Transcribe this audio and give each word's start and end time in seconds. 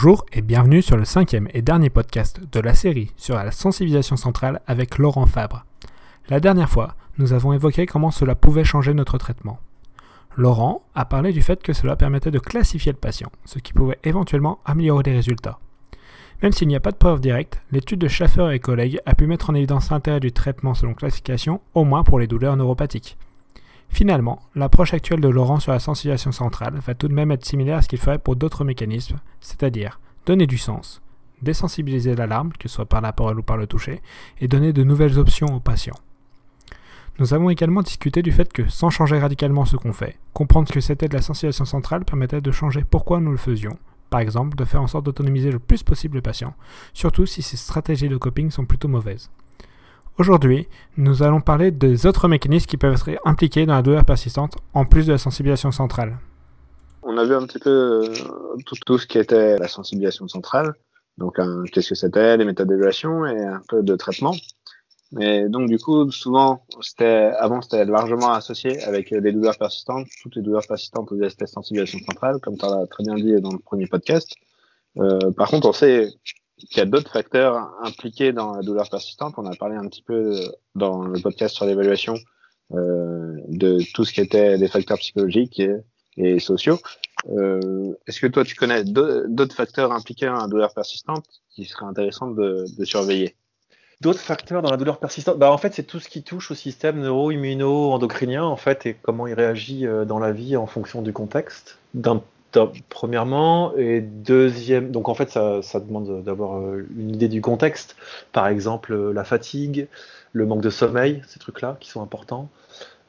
Bonjour 0.00 0.24
et 0.32 0.42
bienvenue 0.42 0.80
sur 0.80 0.96
le 0.96 1.04
cinquième 1.04 1.48
et 1.52 1.60
dernier 1.60 1.90
podcast 1.90 2.40
de 2.52 2.60
la 2.60 2.74
série 2.74 3.10
sur 3.16 3.34
la 3.34 3.50
sensibilisation 3.50 4.16
centrale 4.16 4.60
avec 4.68 4.96
Laurent 4.96 5.26
Fabre. 5.26 5.64
La 6.28 6.38
dernière 6.38 6.70
fois, 6.70 6.94
nous 7.18 7.32
avons 7.32 7.52
évoqué 7.52 7.84
comment 7.84 8.12
cela 8.12 8.36
pouvait 8.36 8.62
changer 8.62 8.94
notre 8.94 9.18
traitement. 9.18 9.58
Laurent 10.36 10.84
a 10.94 11.04
parlé 11.04 11.32
du 11.32 11.42
fait 11.42 11.60
que 11.64 11.72
cela 11.72 11.96
permettait 11.96 12.30
de 12.30 12.38
classifier 12.38 12.92
le 12.92 12.98
patient, 12.98 13.32
ce 13.44 13.58
qui 13.58 13.72
pouvait 13.72 13.98
éventuellement 14.04 14.60
améliorer 14.64 15.02
les 15.02 15.16
résultats. 15.16 15.58
Même 16.44 16.52
s'il 16.52 16.68
n'y 16.68 16.76
a 16.76 16.80
pas 16.80 16.92
de 16.92 16.96
preuve 16.96 17.20
directe, 17.20 17.60
l'étude 17.72 17.98
de 17.98 18.06
Schaffer 18.06 18.54
et 18.54 18.60
collègues 18.60 19.00
a 19.04 19.16
pu 19.16 19.26
mettre 19.26 19.50
en 19.50 19.54
évidence 19.56 19.90
l'intérêt 19.90 20.20
du 20.20 20.30
traitement 20.30 20.74
selon 20.74 20.94
classification, 20.94 21.60
au 21.74 21.82
moins 21.82 22.04
pour 22.04 22.20
les 22.20 22.28
douleurs 22.28 22.56
neuropathiques. 22.56 23.18
Finalement, 23.88 24.40
l'approche 24.54 24.94
actuelle 24.94 25.20
de 25.20 25.28
Laurent 25.28 25.60
sur 25.60 25.72
la 25.72 25.80
sensibilisation 25.80 26.32
centrale 26.32 26.78
va 26.78 26.94
tout 26.94 27.08
de 27.08 27.14
même 27.14 27.32
être 27.32 27.44
similaire 27.44 27.78
à 27.78 27.82
ce 27.82 27.88
qu'il 27.88 27.98
ferait 27.98 28.18
pour 28.18 28.36
d'autres 28.36 28.64
mécanismes, 28.64 29.18
c'est-à-dire 29.40 30.00
donner 30.26 30.46
du 30.46 30.58
sens, 30.58 31.02
désensibiliser 31.42 32.14
l'alarme, 32.14 32.52
que 32.52 32.68
ce 32.68 32.76
soit 32.76 32.86
par 32.86 33.00
la 33.00 33.12
parole 33.12 33.40
ou 33.40 33.42
par 33.42 33.56
le 33.56 33.66
toucher, 33.66 34.02
et 34.40 34.48
donner 34.48 34.72
de 34.72 34.84
nouvelles 34.84 35.18
options 35.18 35.54
aux 35.54 35.60
patients. 35.60 35.98
Nous 37.18 37.34
avons 37.34 37.50
également 37.50 37.82
discuté 37.82 38.22
du 38.22 38.30
fait 38.30 38.52
que, 38.52 38.68
sans 38.68 38.90
changer 38.90 39.18
radicalement 39.18 39.64
ce 39.64 39.76
qu'on 39.76 39.92
fait, 39.92 40.18
comprendre 40.32 40.70
que 40.70 40.80
c'était 40.80 41.08
de 41.08 41.16
la 41.16 41.22
sensibilisation 41.22 41.64
centrale 41.64 42.04
permettait 42.04 42.40
de 42.40 42.52
changer 42.52 42.84
pourquoi 42.88 43.18
nous 43.18 43.32
le 43.32 43.36
faisions, 43.36 43.76
par 44.10 44.20
exemple 44.20 44.56
de 44.56 44.64
faire 44.64 44.82
en 44.82 44.86
sorte 44.86 45.06
d'autonomiser 45.06 45.50
le 45.50 45.58
plus 45.58 45.82
possible 45.82 46.16
le 46.16 46.22
patient, 46.22 46.54
surtout 46.92 47.26
si 47.26 47.42
ces 47.42 47.56
stratégies 47.56 48.08
de 48.08 48.16
coping 48.16 48.50
sont 48.50 48.66
plutôt 48.66 48.86
mauvaises. 48.86 49.30
Aujourd'hui, 50.18 50.66
nous 50.96 51.22
allons 51.22 51.40
parler 51.40 51.70
des 51.70 52.04
autres 52.04 52.26
mécanismes 52.26 52.66
qui 52.66 52.76
peuvent 52.76 52.94
être 52.94 53.20
impliqués 53.24 53.66
dans 53.66 53.74
la 53.74 53.82
douleur 53.82 54.04
persistante, 54.04 54.56
en 54.74 54.84
plus 54.84 55.06
de 55.06 55.12
la 55.12 55.18
sensibilisation 55.18 55.70
centrale. 55.70 56.18
On 57.04 57.16
a 57.16 57.24
vu 57.24 57.34
un 57.34 57.46
petit 57.46 57.60
peu 57.60 57.70
euh, 57.70 58.56
tout, 58.84 58.98
ce 58.98 59.06
qui 59.06 59.18
était 59.18 59.56
la 59.56 59.68
sensibilisation 59.68 60.26
centrale, 60.26 60.74
donc 61.18 61.36
qu'est-ce 61.70 61.90
que 61.90 61.94
c'était, 61.94 62.36
les 62.36 62.44
méthodes 62.44 62.66
d'évaluation 62.66 63.26
et 63.26 63.44
un 63.44 63.62
peu 63.68 63.84
de 63.84 63.94
traitement. 63.94 64.34
Mais 65.12 65.48
donc 65.48 65.68
du 65.68 65.78
coup, 65.78 66.10
souvent, 66.10 66.64
avant 67.38 67.62
c'était 67.62 67.84
largement 67.84 68.32
associé 68.32 68.82
avec 68.82 69.14
des 69.14 69.32
douleurs 69.32 69.56
persistantes, 69.56 70.08
toutes 70.20 70.34
les 70.34 70.42
douleurs 70.42 70.66
persistantes 70.66 71.12
aux 71.12 71.16
la 71.16 71.30
sensibilisation 71.46 72.00
centrale, 72.04 72.40
comme 72.42 72.58
tu 72.58 72.66
as 72.66 72.86
très 72.90 73.04
bien 73.04 73.14
dit 73.14 73.40
dans 73.40 73.52
le 73.52 73.58
premier 73.60 73.86
podcast. 73.86 74.34
Euh, 74.98 75.30
par 75.30 75.48
contre, 75.48 75.68
on 75.68 75.72
sait 75.72 76.08
il 76.60 76.76
y 76.76 76.80
a 76.80 76.84
d'autres 76.84 77.10
facteurs 77.10 77.70
impliqués 77.82 78.32
dans 78.32 78.54
la 78.54 78.62
douleur 78.62 78.88
persistante. 78.90 79.34
On 79.36 79.46
a 79.46 79.54
parlé 79.54 79.76
un 79.76 79.86
petit 79.86 80.02
peu 80.02 80.34
dans 80.74 81.02
le 81.02 81.20
podcast 81.20 81.54
sur 81.54 81.66
l'évaluation 81.66 82.14
euh, 82.74 83.36
de 83.48 83.78
tout 83.94 84.04
ce 84.04 84.12
qui 84.12 84.20
était 84.20 84.58
des 84.58 84.68
facteurs 84.68 84.98
psychologiques 84.98 85.62
et, 86.16 86.38
sociaux. 86.40 86.78
Euh, 87.30 87.92
Est-ce 88.06 88.20
que 88.20 88.26
toi, 88.26 88.44
tu 88.44 88.56
connais 88.56 88.82
d'autres 88.84 89.54
facteurs 89.54 89.92
impliqués 89.92 90.26
dans 90.26 90.34
la 90.34 90.48
douleur 90.48 90.74
persistante 90.74 91.24
qui 91.50 91.64
seraient 91.64 91.86
intéressants 91.86 92.30
de, 92.30 92.64
de 92.76 92.84
surveiller? 92.84 93.36
D'autres 94.00 94.20
facteurs 94.20 94.62
dans 94.62 94.70
la 94.70 94.76
douleur 94.76 95.00
persistante, 95.00 95.38
bah 95.38 95.50
en 95.50 95.58
fait 95.58 95.74
c'est 95.74 95.82
tout 95.82 95.98
ce 95.98 96.08
qui 96.08 96.22
touche 96.22 96.52
au 96.52 96.54
système 96.54 97.00
neuro-immuno-endocrinien 97.00 98.44
en 98.44 98.56
fait 98.56 98.86
et 98.86 98.94
comment 98.94 99.26
il 99.26 99.34
réagit 99.34 99.86
euh, 99.86 100.04
dans 100.04 100.20
la 100.20 100.30
vie 100.30 100.56
en 100.56 100.66
fonction 100.66 101.02
du 101.02 101.12
contexte. 101.12 101.78
Premièrement. 102.88 103.76
Et 103.76 104.00
deuxième, 104.00 104.90
donc 104.90 105.08
en 105.08 105.14
fait, 105.14 105.30
ça, 105.30 105.80
demande 105.80 106.22
d'avoir 106.24 106.58
euh, 106.58 106.86
une 106.96 107.10
idée 107.10 107.28
du 107.28 107.40
contexte. 107.40 107.96
Par 108.32 108.48
exemple, 108.48 108.92
euh, 108.92 109.12
la 109.12 109.24
fatigue, 109.24 109.88
le 110.32 110.46
manque 110.46 110.62
de 110.62 110.70
sommeil, 110.70 111.22
ces 111.26 111.38
trucs-là 111.38 111.76
qui 111.80 111.90
sont 111.90 112.02
importants. 112.02 112.48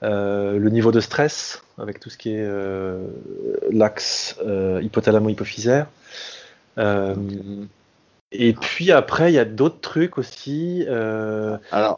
Euh, 0.01 0.57
le 0.57 0.69
niveau 0.69 0.91
de 0.91 1.01
stress, 1.01 1.63
avec 1.77 1.99
tout 1.99 2.09
ce 2.09 2.17
qui 2.17 2.33
est 2.33 2.47
l'axe 3.71 4.37
hypothalamo-hypophysaire. 4.41 5.87
et 8.31 8.53
puis 8.53 8.91
après, 8.91 9.31
il 9.31 9.35
y 9.35 9.39
a 9.39 9.45
d'autres 9.45 9.81
trucs 9.81 10.17
aussi. 10.17 10.85
Alors, 10.87 11.97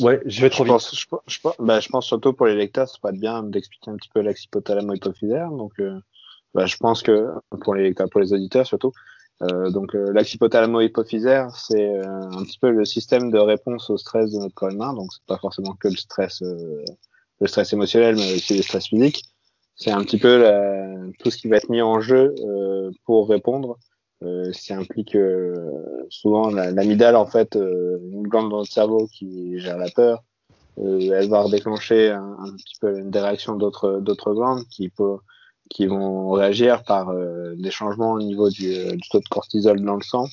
ouais, 0.00 0.20
je 0.26 0.40
vais 0.42 0.50
trop 0.50 0.64
je 0.64 0.70
pense, 0.70 0.94
je, 1.26 1.38
bah, 1.58 1.80
je, 1.80 1.88
pense 1.88 2.06
surtout 2.06 2.32
pour 2.32 2.46
les 2.46 2.54
lecteurs, 2.54 2.88
c'est 2.88 3.00
pas 3.00 3.12
bien 3.12 3.42
d'expliquer 3.42 3.90
un 3.90 3.96
petit 3.96 4.10
peu 4.12 4.20
l'axe 4.20 4.44
hypothalamo-hypophysaire. 4.44 5.50
Donc, 5.50 5.80
bah, 6.54 6.66
je 6.66 6.76
pense 6.76 7.02
que 7.02 7.28
pour 7.60 7.74
les 7.74 7.94
pour 7.94 8.20
les 8.20 8.32
auditeurs 8.32 8.66
surtout, 8.66 8.92
euh, 9.42 9.70
donc 9.70 9.94
euh, 9.94 10.12
hypothalamo-hypophysaire, 10.12 11.50
c'est 11.56 11.88
euh, 11.88 12.02
un 12.04 12.42
petit 12.44 12.58
peu 12.58 12.70
le 12.70 12.84
système 12.84 13.30
de 13.30 13.38
réponse 13.38 13.88
au 13.88 13.96
stress 13.96 14.32
de 14.32 14.38
notre 14.38 14.54
corps 14.54 14.70
humain. 14.70 14.92
Donc 14.92 15.12
c'est 15.12 15.24
pas 15.26 15.38
forcément 15.38 15.74
que 15.74 15.88
le 15.88 15.96
stress, 15.96 16.42
euh, 16.42 16.84
le 17.40 17.46
stress 17.46 17.72
émotionnel, 17.72 18.16
mais 18.16 18.34
aussi 18.34 18.56
le 18.56 18.62
stress 18.62 18.86
physique. 18.86 19.24
C'est 19.76 19.92
un 19.92 20.02
petit 20.02 20.18
peu 20.18 20.42
la, 20.42 20.94
tout 21.20 21.30
ce 21.30 21.38
qui 21.38 21.48
va 21.48 21.56
être 21.56 21.70
mis 21.70 21.80
en 21.80 22.00
jeu 22.00 22.34
pour 23.04 23.30
répondre. 23.30 23.78
Euh, 24.22 24.52
ce 24.52 24.60
qui 24.60 24.74
implique 24.74 25.16
souvent 26.10 26.50
l'amygdale 26.50 27.16
en 27.16 27.24
fait, 27.24 27.54
une 27.54 28.24
glande 28.24 28.50
dans 28.50 28.58
notre 28.58 28.72
cerveau 28.72 29.08
qui 29.10 29.58
gère 29.58 29.78
la 29.78 29.88
peur. 29.88 30.22
elle 30.76 31.30
va 31.30 31.40
redéclencher 31.40 32.10
un, 32.10 32.54
petit 32.58 32.76
peu 32.78 33.00
des 33.00 33.20
réactions 33.20 33.56
d'autres 33.56 34.00
d'autres 34.00 34.34
glandes 34.34 34.64
qui 34.68 34.90
peut 34.90 35.16
qui 35.70 35.86
vont 35.86 36.32
réagir 36.32 36.82
par 36.84 37.08
euh, 37.08 37.54
des 37.56 37.70
changements 37.70 38.12
au 38.12 38.18
niveau 38.18 38.50
du, 38.50 38.74
euh, 38.74 38.90
du, 38.90 39.08
taux 39.08 39.20
de 39.20 39.28
cortisol 39.28 39.80
dans 39.80 39.94
le 39.94 40.02
sang 40.02 40.26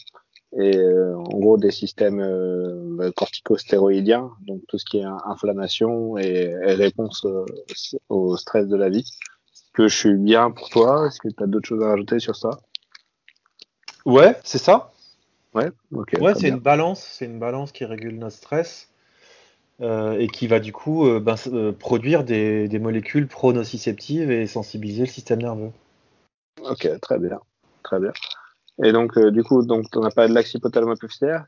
et 0.57 0.75
euh, 0.77 1.15
en 1.15 1.39
gros 1.39 1.57
des 1.57 1.71
systèmes 1.71 2.19
euh, 2.19 3.11
corticostéroïdiens, 3.15 4.31
donc 4.41 4.61
tout 4.67 4.77
ce 4.77 4.85
qui 4.85 4.97
est 4.97 5.05
inflammation 5.25 6.17
et, 6.17 6.53
et 6.65 6.73
réponse 6.73 7.25
au 8.09 8.35
stress 8.37 8.67
de 8.67 8.75
la 8.75 8.89
vie. 8.89 9.05
Est-ce 9.53 9.71
que 9.73 9.87
je 9.87 9.95
suis 9.95 10.15
bien 10.15 10.51
pour 10.51 10.69
toi? 10.69 11.07
Est-ce 11.07 11.19
que 11.19 11.27
tu 11.27 11.43
as 11.43 11.47
d'autres 11.47 11.67
choses 11.67 11.83
à 11.83 11.89
rajouter 11.89 12.19
sur 12.19 12.35
ça? 12.35 12.49
Ouais, 14.05 14.35
c'est 14.43 14.57
ça. 14.57 14.91
Ouais, 15.53 15.69
ok. 15.93 16.15
Ouais, 16.19 16.33
c'est 16.33 16.49
une 16.49 16.59
balance, 16.59 17.01
c'est 17.01 17.25
une 17.25 17.39
balance 17.39 17.71
qui 17.71 17.85
régule 17.85 18.17
notre 18.17 18.37
stress. 18.37 18.89
Euh, 19.79 20.17
et 20.17 20.27
qui 20.27 20.47
va 20.47 20.59
du 20.59 20.73
coup 20.73 21.05
euh, 21.05 21.19
ben, 21.19 21.35
euh, 21.53 21.71
produire 21.71 22.23
des, 22.23 22.67
des 22.67 22.79
molécules 22.79 23.27
pronociceptives 23.27 24.31
et 24.31 24.47
sensibiliser 24.47 25.01
le 25.01 25.07
système 25.07 25.39
nerveux. 25.39 25.69
Ok, 26.67 26.89
très 26.99 27.19
bien, 27.19 27.39
très 27.83 27.99
bien. 27.99 28.11
Et 28.83 28.91
donc, 28.91 29.17
du 29.19 29.43
coup, 29.43 29.63
donc, 29.63 29.85
on 29.95 30.01
n'a 30.01 30.09
pas 30.09 30.27
de 30.27 30.33
l'axe 30.33 30.53
hypothalamo 30.55 30.95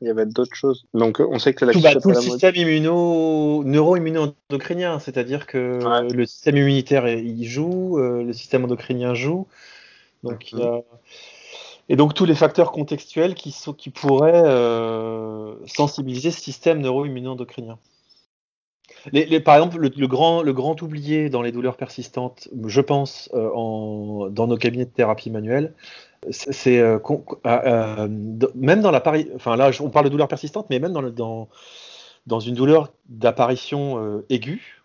il 0.02 0.08
y 0.08 0.10
avait 0.10 0.28
d'autres 0.28 0.56
choses? 0.56 0.86
Donc, 0.94 1.20
on 1.20 1.40
sait 1.40 1.56
que 1.56 1.66
l'axe 1.66 1.80
tout, 1.80 2.00
tout 2.02 2.10
le 2.10 2.16
système 2.16 2.56
immuno, 2.56 3.64
neuro-immuno-endocrinien, 3.64 5.00
c'est-à-dire 5.00 5.48
que 5.48 5.80
le 6.12 6.26
système 6.26 6.58
immunitaire 6.58 7.08
il 7.08 7.46
joue, 7.46 7.98
le 7.98 8.34
système 8.34 8.64
endocrinien 8.64 9.16
joue. 9.16 9.48
Donc, 10.24 10.52
il 10.52 10.60
y 10.60 10.64
a... 10.64 10.72
Mhm. 10.72 10.82
Et 11.92 11.96
donc 11.96 12.14
tous 12.14 12.26
les 12.26 12.36
facteurs 12.36 12.72
contextuels 12.72 13.34
qui, 13.34 13.52
sont, 13.52 13.74
qui 13.74 13.90
pourraient 13.90 14.44
sensibiliser 15.66 16.30
ce 16.30 16.42
système 16.42 16.82
neuro-immuno-endocrinien. 16.82 17.80
Les, 19.12 19.40
par 19.40 19.56
exemple, 19.56 19.78
le, 19.80 20.08
grand, 20.08 20.42
le 20.42 20.54
grand 20.54 20.82
oublié 20.82 21.30
dans 21.30 21.42
les 21.42 21.52
douleurs 21.52 21.78
persistantes, 21.78 22.50
je 22.66 22.82
pense, 22.82 23.30
euh, 23.34 23.50
en, 23.54 24.30
dans 24.30 24.48
nos 24.48 24.58
cabinets 24.58 24.86
de 24.86 24.90
thérapie 24.90 25.32
manuelle, 25.32 25.74
c'est 26.30 26.80
euh, 26.80 27.00
euh, 27.46 28.08
même 28.56 28.82
dans 28.82 28.92
l'apparition. 28.92 29.32
Enfin 29.36 29.56
là, 29.56 29.72
on 29.80 29.90
parle 29.90 30.06
de 30.06 30.10
douleurs 30.10 30.28
persistantes, 30.28 30.70
mais 30.70 30.80
même 30.80 30.92
dans, 30.92 31.02
dans, 31.02 31.50
dans 32.28 32.40
une 32.40 32.56
douleur 32.56 32.92
d'apparition 33.08 34.24
aiguë, 34.30 34.84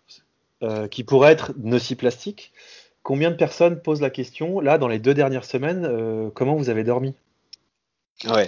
qui 0.89 1.03
pourrait 1.03 1.31
être 1.31 1.51
nociplastique, 1.57 2.51
combien 3.03 3.29
de 3.29 3.35
personnes 3.35 3.79
posent 3.79 4.01
la 4.01 4.09
question, 4.09 4.59
là, 4.59 4.79
dans 4.79 4.87
les 4.87 4.97
deux 4.97 5.13
dernières 5.13 5.45
semaines, 5.45 6.31
comment 6.33 6.55
vous 6.55 6.69
avez 6.69 6.83
dormi? 6.83 7.13
Ouais. 8.27 8.47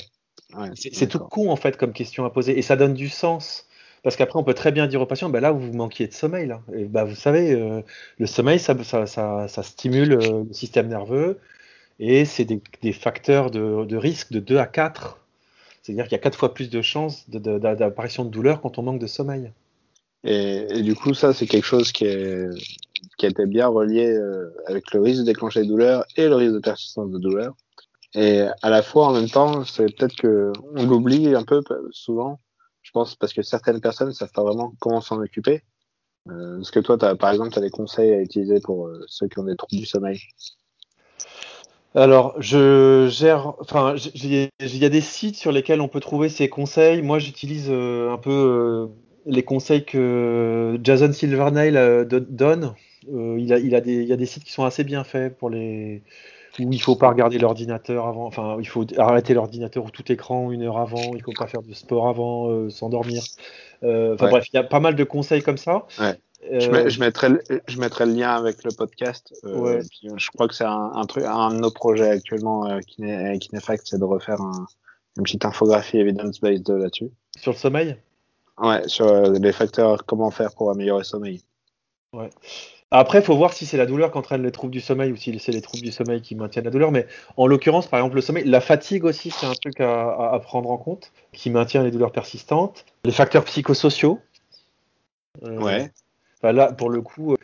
c'est 0.76 1.08
tout 1.08 1.20
con, 1.20 1.52
en 1.52 1.58
fait, 1.58 1.78
comme 1.78 1.94
question 1.94 2.26
à 2.26 2.32
poser. 2.32 2.58
Et 2.58 2.64
ça 2.64 2.76
donne 2.76 2.96
du 2.96 3.10
sens 3.10 3.68
parce 4.07 4.16
qu'après, 4.16 4.40
on 4.40 4.44
peut 4.45 4.53
très 4.53 4.72
bien 4.72 4.88
dire 4.88 5.01
aux 5.01 5.06
patients, 5.06 5.28
bah 5.28 5.41
là, 5.41 5.51
vous 5.51 5.73
manquiez 5.73 6.07
de 6.07 6.13
sommeil. 6.13 6.47
Là. 6.47 6.62
Et 6.73 6.85
bah, 6.85 7.03
vous 7.03 7.13
savez, 7.13 7.51
euh, 7.51 7.81
le 8.19 8.25
sommeil, 8.25 8.57
ça, 8.57 8.73
ça, 9.06 9.63
stimule 9.63 10.13
euh, 10.13 10.45
le 10.47 10.53
système 10.53 10.88
nerveux 10.88 11.40
et 12.00 12.23
c'est 12.23 12.45
des, 12.45 12.94
facteurs 12.94 13.51
de, 13.51 13.97
risque 13.97 14.31
de 14.31 14.40
2 14.40 14.59
à 14.59 14.66
4. 14.66 15.19
C'est-à-dire 15.81 16.06
qu'il 16.06 16.13
y 16.13 16.15
a 16.15 16.19
4 16.19 16.38
fois 16.38 16.54
plus 16.54 16.69
de 16.69 16.81
chances 16.81 17.30
d'apparition 17.30 18.24
de, 18.24 18.30
douleur 18.30 18.62
quand 18.62 18.77
on 18.77 18.83
manque 18.83 19.00
de 19.01 19.07
sommeil. 19.07 19.51
Et, 20.24 20.81
du 20.83 20.95
coup, 20.95 21.13
ça, 21.13 21.33
c'est 21.33 21.45
quelque 21.45 21.65
chose 21.65 21.92
qui, 21.92 22.06
été 22.06 23.45
bien 23.45 23.68
relié 23.68 24.07
euh, 24.07 24.56
avec 24.68 24.94
le 24.94 25.01
risque 25.01 25.19
de 25.19 25.25
déclencher 25.25 25.63
des 25.63 25.68
douleurs 25.68 26.06
et 26.15 26.30
le 26.30 26.36
risque 26.36 26.53
de 26.53 26.60
persistance 26.60 27.12
de 27.12 27.19
douleur. 27.19 27.57
Et 28.13 28.44
à 28.62 28.69
la 28.69 28.81
fois, 28.83 29.07
en 29.07 29.12
même 29.12 29.30
temps, 29.30 29.65
c'est 29.65 29.94
peut-être 29.94 30.15
qu'on 30.15 30.86
l'oublie 30.86 31.36
un 31.36 31.44
peu 31.44 31.62
souvent, 31.92 32.39
parce 33.20 33.34
que 33.34 33.42
certaines 33.42 33.82
personnes 33.82 34.10
ne 34.10 34.14
savent 34.14 34.32
pas 34.32 34.44
vraiment 34.44 34.74
comment 34.80 35.02
s'en 35.02 35.20
occuper. 35.20 35.64
Euh, 36.30 36.60
est-ce 36.60 36.72
que 36.72 36.80
toi, 36.80 36.98
par 36.98 37.32
exemple, 37.32 37.52
tu 37.52 37.60
as 37.60 37.62
des 37.62 37.70
conseils 37.70 38.12
à 38.12 38.22
utiliser 38.22 38.60
pour 38.60 38.88
euh, 38.88 39.04
ceux 39.08 39.28
qui 39.28 39.40
ont 39.40 39.44
des 39.44 39.56
troubles 39.56 39.80
du 39.80 39.86
sommeil? 39.86 40.20
Alors, 41.96 42.36
je 42.40 43.08
gère, 43.10 43.54
enfin, 43.60 43.96
il 44.14 44.50
y 44.60 44.86
a 44.86 44.90
des 44.90 45.02
sites 45.02 45.36
sur 45.36 45.52
lesquels 45.52 45.82
on 45.82 45.88
peut 45.88 46.00
trouver 46.00 46.30
ces 46.30 46.50
conseils. 46.50 47.02
Moi, 47.02 47.18
j'utilise 47.20 47.68
euh, 47.70 48.12
un 48.12 48.18
peu 48.18 48.90
les 49.26 49.44
conseils 49.44 49.86
que 49.86 50.78
Jason 50.84 51.12
Silvernail 51.12 52.06
donne. 52.08 52.74
il, 53.08 53.54
a, 53.54 53.60
il, 53.60 53.74
a 53.74 53.82
des, 53.82 53.96
il 53.96 54.08
y 54.08 54.14
a 54.14 54.18
des 54.18 54.26
sites 54.26 54.44
qui 54.44 54.52
sont 54.52 54.64
assez 54.64 54.84
bien 54.84 55.04
faits 55.04 55.38
pour 55.38 55.50
les, 55.50 56.04
où 56.59 56.74
il 56.74 56.81
faut 56.81 56.95
pas 56.95 57.09
regarder 57.09 57.38
l'ordinateur 57.38 58.07
avant, 58.07 58.25
enfin, 58.25 58.57
il 58.59 58.68
faut 58.68 58.86
arrêter 58.98 59.33
l'ordinateur 59.33 59.86
ou 59.86 59.89
tout 59.89 60.12
écran 60.12 60.51
une 60.51 60.63
heure 60.63 60.77
avant, 60.77 61.13
il 61.15 61.21
faut 61.21 61.33
pas 61.38 61.48
faire 61.48 61.62
de 61.62 61.74
sport 61.74 62.07
avant, 62.07 62.50
euh, 62.50 62.69
s'endormir. 62.69 63.24
Euh, 63.83 64.15
enfin 64.15 64.30
bref, 64.30 64.45
il 64.51 64.56
y 64.56 64.59
a 64.59 64.63
pas 64.63 64.80
mal 64.80 64.95
de 64.95 65.04
conseils 65.04 65.44
comme 65.44 65.57
ça. 65.57 65.86
Je, 66.51 67.00
mettrai, 67.00 67.30
je 67.68 67.80
mettrai 67.80 68.06
le 68.06 68.13
lien 68.13 68.36
avec 68.36 68.63
le 68.63 68.71
podcast. 68.71 69.33
je 69.44 70.30
crois 70.33 70.48
que 70.48 70.54
c'est 70.54 70.65
un, 70.65 71.06
truc, 71.07 71.24
un 71.25 71.54
de 71.54 71.59
nos 71.59 71.71
projets 71.71 72.09
actuellement 72.09 72.80
qui 72.88 73.01
n'est 73.01 73.39
c'est 73.83 74.00
de 74.00 74.03
refaire 74.03 74.39
une 75.18 75.24
petite 75.24 75.45
infographie 75.45 75.98
evidence-based 75.98 76.69
là-dessus. 76.69 77.10
Sur 77.38 77.51
le 77.51 77.57
sommeil? 77.57 77.98
Ouais, 78.60 78.88
sur 78.88 79.31
les 79.31 79.51
facteurs, 79.51 80.06
comment 80.06 80.31
faire 80.31 80.53
pour 80.56 80.71
améliorer 80.71 81.01
le 81.01 81.06
sommeil. 81.06 81.44
Ouais. 82.13 82.30
Après, 82.89 83.19
il 83.19 83.24
faut 83.24 83.36
voir 83.36 83.51
si 83.51 83.66
c'est 83.66 83.75
la 83.75 83.86
douleur 83.86 84.12
qui 84.12 84.18
entraîne 84.18 84.44
les 84.44 84.51
troubles 84.51 84.72
du 84.72 84.80
sommeil 84.80 85.12
ou 85.12 85.18
si 85.18 85.38
c'est 85.39 85.51
les 85.51 85.62
troubles 85.62 85.84
du 85.84 85.92
sommeil 85.92 86.22
qui 86.22 86.36
maintiennent 86.36 86.63
la 86.63 86.72
douleur. 86.72 86.92
Mais 86.92 87.06
en 87.36 87.45
l'occurrence, 87.45 87.88
par 87.88 88.00
exemple, 88.00 88.16
le 88.16 88.22
sommeil, 88.22 88.45
la 88.45 88.62
fatigue 88.62 89.04
aussi, 89.04 89.30
c'est 89.30 89.45
un 89.45 89.54
truc 89.54 89.81
à, 89.81 90.39
prendre 90.42 90.72
en 90.72 90.78
compte, 90.78 91.12
qui 91.34 91.50
maintient 91.50 91.84
les 91.84 91.92
douleurs 91.92 92.13
persistantes. 92.13 92.86
Les 93.04 93.12
facteurs 93.12 93.44
psychosociaux. 93.44 94.19
Euh, 95.44 95.60
ouais. 95.60 95.92
Bah 96.42 96.54
là, 96.54 96.72
pour 96.72 96.89
le 96.89 97.01
coup, 97.01 97.34
euh, 97.34 97.38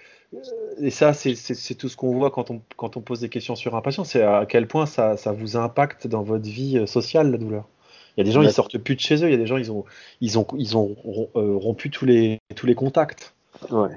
et 0.80 0.92
ça, 0.92 1.14
c'est 1.14 1.76
tout 1.76 1.90
ce 1.90 1.98
qu'on 1.98 2.14
voit 2.14 2.32
quand 2.32 2.50
on, 2.50 2.62
quand 2.78 2.96
on 2.96 3.02
pose 3.02 3.20
des 3.20 3.30
questions 3.30 3.56
sur 3.56 3.76
un 3.76 3.82
patient, 3.82 4.06
c'est 4.06 4.24
à 4.24 4.46
quel 4.48 4.68
point 4.68 4.86
ça, 4.86 5.18
ça, 5.18 5.34
vous 5.34 5.58
impacte 5.58 6.08
dans 6.08 6.24
votre 6.24 6.48
vie 6.48 6.78
euh, 6.78 6.86
sociale, 6.86 7.32
la 7.32 7.38
douleur. 7.38 7.68
Il 8.16 8.22
y 8.22 8.22
a 8.22 8.24
des 8.24 8.32
gens, 8.32 8.44
ils 8.44 8.52
sortent 8.52 8.78
plus 8.78 8.96
de 8.96 9.02
chez 9.02 9.16
eux, 9.24 9.28
il 9.28 9.32
y 9.32 9.36
a 9.36 9.38
des 9.38 9.48
gens, 9.48 9.58
ils 9.58 9.72
ont, 9.72 9.84
ils 10.22 10.38
ont, 10.38 10.46
ils 10.56 10.78
ont 10.78 10.96
rompu 11.34 11.90
tous 11.90 12.06
les, 12.06 12.40
tous 12.56 12.68
les 12.68 12.76
contacts. 12.76 13.34
Ouais, 13.72 13.90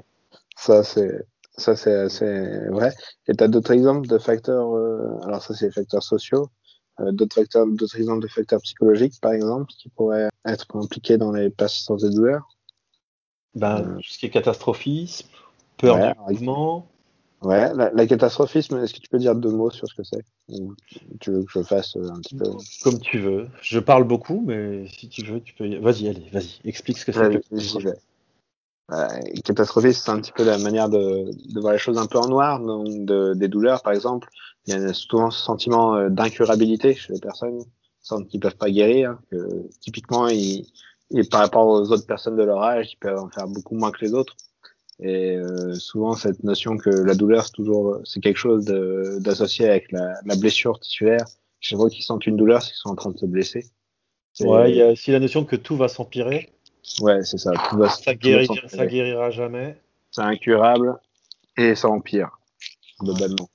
ça 0.57 0.83
c'est 0.83 1.27
ça, 1.57 1.75
c'est 1.77 2.69
vrai. 2.69 2.93
Et 3.29 3.35
tu 3.35 3.43
as 3.43 3.49
d'autres 3.49 3.73
exemples 3.73 4.07
de 4.07 4.19
facteurs, 4.19 4.75
euh, 4.75 5.19
alors 5.23 5.43
ça, 5.43 5.55
c'est 5.55 5.67
les 5.67 5.73
facteurs 5.73 6.03
sociaux, 6.03 6.51
euh, 7.01 7.13
d'autres 7.13 7.35
facteurs, 7.35 7.67
d'autres 7.67 7.97
exemples 7.97 8.23
de 8.23 8.29
facteurs 8.29 8.61
psychologiques, 8.61 9.21
par 9.21 9.33
exemple, 9.33 9.73
qui 9.79 9.89
pourraient 9.89 10.29
être 10.47 10.67
impliqués 10.75 11.17
dans 11.17 11.33
les 11.33 11.51
persistances 11.51 12.03
de 12.03 12.11
douleur 12.11 12.47
ben, 13.55 13.81
euh, 13.81 13.97
Tout 13.97 14.03
ce 14.11 14.19
qui 14.19 14.27
est 14.27 14.31
catastrophisme, 14.31 15.29
peur 15.79 15.97
ouais, 15.97 16.13
du 16.13 16.35
mouvement. 16.35 16.87
Ouais, 17.43 17.71
la, 17.75 18.07
catastrophisme, 18.07 18.79
est-ce 18.79 18.95
que 18.95 19.01
tu 19.01 19.09
peux 19.09 19.19
dire 19.19 19.35
deux 19.35 19.51
mots 19.51 19.71
sur 19.71 19.87
ce 19.87 19.95
que 19.95 20.03
c'est? 20.03 20.25
Ou 20.49 20.75
tu 21.21 21.31
veux 21.31 21.45
que 21.45 21.51
je 21.53 21.63
fasse 21.63 21.97
un 21.97 22.21
petit 22.21 22.35
peu? 22.35 22.51
Comme 22.83 22.99
tu 22.99 23.19
veux. 23.19 23.49
Je 23.61 23.79
parle 23.79 24.05
beaucoup, 24.05 24.43
mais 24.45 24.87
si 24.89 25.09
tu 25.09 25.23
veux, 25.25 25.41
tu 25.41 25.55
peux. 25.55 25.79
Vas-y, 25.79 26.09
allez, 26.09 26.29
vas-y, 26.33 26.61
explique 26.65 26.99
ce 26.99 27.05
que 27.05 27.13
c'est. 27.13 27.99
Euh, 28.93 29.09
catastrophique, 29.45 29.95
c'est 29.95 30.11
un 30.11 30.21
petit 30.21 30.33
peu 30.33 30.45
la 30.45 30.59
manière 30.59 30.89
de, 30.89 31.31
de, 31.53 31.61
voir 31.61 31.73
les 31.73 31.79
choses 31.79 31.99
un 31.99 32.07
peu 32.07 32.19
en 32.19 32.29
noir, 32.29 32.61
donc 32.61 32.87
de, 33.05 33.35
des 33.35 33.49
douleurs 33.49 33.83
par 33.83 33.93
exemple. 33.93 34.29
Il 34.67 34.75
y 34.75 34.77
a 34.77 34.93
souvent 34.93 35.31
ce 35.31 35.43
sentiment 35.43 35.97
euh, 35.97 36.09
d'incurabilité 36.09 36.95
chez 36.95 37.13
les 37.13 37.21
personnes, 37.21 37.65
sentent 38.01 38.29
qu'ils 38.29 38.39
peuvent 38.39 38.57
pas 38.57 38.71
guérir, 38.71 39.19
que 39.31 39.69
typiquement 39.81 40.29
ils, 40.29 40.67
par 41.31 41.41
rapport 41.41 41.67
aux 41.67 41.91
autres 41.91 42.07
personnes 42.07 42.37
de 42.37 42.45
leur 42.45 42.63
âge, 42.63 42.93
ils 42.93 42.99
peuvent 42.99 43.19
en 43.19 43.29
faire 43.29 43.49
beaucoup 43.49 43.75
moins 43.75 43.91
que 43.91 44.05
les 44.05 44.15
autres. 44.15 44.37
Et 45.01 45.37
euh, 45.37 45.75
souvent 45.75 46.15
cette 46.15 46.43
notion 46.43 46.79
que 46.79 46.89
la 46.89 47.15
douleur 47.15 47.45
c'est 47.45 47.53
toujours 47.53 47.99
c'est 48.05 48.21
quelque 48.21 48.39
chose 48.39 48.65
d'associé 48.65 49.69
avec 49.69 49.93
la, 49.93 50.15
la, 50.25 50.37
blessure 50.37 50.79
tissulaire. 50.81 51.27
Chez 51.61 51.75
vois 51.75 51.91
qui 51.91 52.03
sentent 52.03 52.27
une 52.27 52.37
douleur, 52.37 52.63
c'est 52.63 52.69
qu'ils 52.69 52.79
sont 52.79 52.91
en 52.91 52.95
train 52.95 53.11
de 53.11 53.19
se 53.19 53.27
blesser. 53.27 53.67
Ouais, 54.41 54.71
il 54.71 54.77
y 54.77 54.83
a 54.83 54.89
aussi 54.89 55.11
la 55.11 55.19
notion 55.19 55.45
que 55.45 55.57
tout 55.57 55.77
va 55.77 55.89
s'empirer. 55.89 56.56
Ouais, 57.01 57.25
c'est 57.25 57.39
ça. 57.39 57.53
ça, 57.89 58.15
guérira, 58.15 59.31
jamais. 59.31 59.81
C'est 60.11 60.23
incurable 60.23 60.99
et 61.57 61.75
ça 61.75 61.89
empire, 61.89 62.31
globalement. 63.01 63.49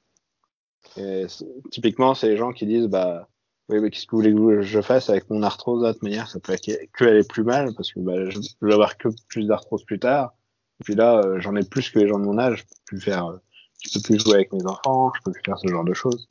typiquement, 1.72 2.14
c'est 2.14 2.30
les 2.30 2.38
gens 2.38 2.52
qui 2.52 2.66
disent 2.66 2.88
bah, 2.88 3.28
oui, 3.72 3.80
mais 3.80 3.90
qu'est-ce 3.90 4.06
que 4.06 4.12
vous 4.12 4.22
voulez 4.22 4.34
que 4.34 4.62
je 4.62 4.82
fasse 4.82 5.10
avec 5.10 5.30
mon 5.30 5.44
arthrose 5.44 5.82
de 5.82 6.00
manière 6.02 6.30
Ça 6.30 6.40
peut 6.40 6.54
que 6.92 7.06
aller 7.06 7.24
plus 7.24 7.44
mal 7.44 7.74
parce 7.76 7.94
que 7.94 8.02
bah, 8.02 8.30
je 8.30 8.40
vais 8.62 8.74
avoir 8.74 8.98
que 8.98 9.08
plus 9.30 9.48
d'arthrose 9.48 9.86
plus 9.86 10.00
tard. 10.00 10.34
Et 10.82 10.84
puis 10.84 10.96
là, 10.96 11.20
euh, 11.20 11.40
j'en 11.40 11.56
ai 11.56 11.64
plus 11.64 11.90
que 11.90 12.00
les 12.00 12.08
gens 12.08 12.20
de 12.20 12.26
mon 12.26 12.38
âge. 12.38 12.58
Je 12.58 12.64
peux 12.64 12.76
plus 12.86 13.02
faire, 13.02 13.28
euh, 13.28 13.38
je 13.82 13.94
peux 13.94 14.02
plus 14.02 14.20
jouer 14.20 14.36
avec 14.36 14.52
mes 14.52 14.66
enfants, 14.66 15.12
je 15.16 15.22
peux 15.24 15.32
plus 15.32 15.42
faire 15.46 15.58
ce 15.58 15.68
genre 15.68 15.86
de 15.86 15.94
choses. 15.94 16.30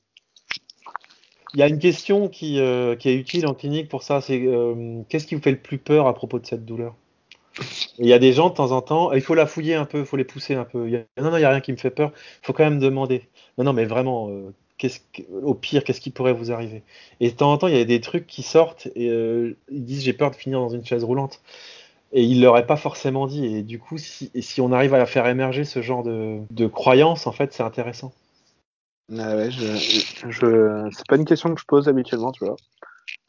Il 1.54 1.60
y 1.60 1.62
a 1.62 1.68
une 1.68 1.78
question 1.78 2.28
qui, 2.28 2.60
euh, 2.60 2.94
qui, 2.94 3.08
est 3.08 3.14
utile 3.14 3.46
en 3.46 3.54
clinique 3.54 3.88
pour 3.88 4.02
ça, 4.02 4.20
c'est 4.20 4.40
euh, 4.40 5.02
qu'est-ce 5.08 5.26
qui 5.26 5.34
vous 5.34 5.42
fait 5.42 5.50
le 5.50 5.58
plus 5.58 5.78
peur 5.78 6.06
à 6.06 6.14
propos 6.14 6.38
de 6.38 6.46
cette 6.46 6.64
douleur? 6.64 6.94
Il 7.98 8.06
y 8.06 8.12
a 8.12 8.20
des 8.20 8.32
gens 8.32 8.48
de 8.50 8.54
temps 8.54 8.70
en 8.70 8.80
temps, 8.80 9.12
il 9.12 9.20
faut 9.20 9.34
la 9.34 9.46
fouiller 9.46 9.74
un 9.74 9.84
peu, 9.84 9.98
il 9.98 10.04
faut 10.04 10.16
les 10.16 10.24
pousser 10.24 10.54
un 10.54 10.64
peu. 10.64 10.88
non, 10.88 11.30
non, 11.30 11.36
il 11.36 11.40
n'y 11.40 11.44
a 11.44 11.50
rien 11.50 11.60
qui 11.60 11.72
me 11.72 11.76
fait 11.76 11.90
peur, 11.90 12.12
il 12.42 12.46
faut 12.46 12.52
quand 12.52 12.64
même 12.64 12.78
demander. 12.78 13.28
Non, 13.58 13.64
non, 13.64 13.72
mais 13.72 13.84
vraiment, 13.84 14.28
euh, 14.30 14.54
au 15.42 15.54
pire, 15.54 15.82
qu'est-ce 15.82 16.00
qui 16.00 16.10
pourrait 16.10 16.32
vous 16.32 16.52
arriver? 16.52 16.82
Et 17.18 17.30
de 17.30 17.36
temps 17.36 17.52
en 17.52 17.58
temps, 17.58 17.66
il 17.66 17.76
y 17.76 17.80
a 17.80 17.84
des 17.84 18.00
trucs 18.00 18.26
qui 18.26 18.42
sortent 18.42 18.86
et 18.94 19.06
ils 19.06 19.84
disent 19.84 20.04
j'ai 20.04 20.12
peur 20.12 20.30
de 20.30 20.36
finir 20.36 20.60
dans 20.60 20.70
une 20.70 20.84
chaise 20.84 21.04
roulante. 21.04 21.42
Et 22.12 22.22
ils 22.22 22.38
ne 22.38 22.44
l'auraient 22.44 22.66
pas 22.66 22.76
forcément 22.76 23.26
dit. 23.26 23.44
Et 23.44 23.62
du 23.62 23.78
coup, 23.78 23.98
si, 23.98 24.30
si 24.40 24.60
on 24.60 24.72
arrive 24.72 24.94
à 24.94 25.06
faire 25.06 25.26
émerger 25.26 25.64
ce 25.64 25.82
genre 25.82 26.02
de, 26.02 26.38
de 26.50 26.66
croyances, 26.66 27.26
en 27.26 27.32
fait, 27.32 27.52
c'est 27.52 27.62
intéressant. 27.62 28.12
Ah 29.18 29.36
ouais, 29.36 29.50
je, 29.50 29.66
je, 30.28 30.88
c'est 30.92 31.06
pas 31.06 31.16
une 31.16 31.24
question 31.24 31.52
que 31.54 31.60
je 31.60 31.66
pose 31.66 31.88
habituellement, 31.88 32.32
tu 32.32 32.44
vois. 32.44 32.56